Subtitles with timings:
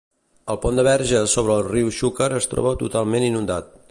[0.53, 3.73] El pont de Verges sobre el riu Xúquer es troba totalment inundat.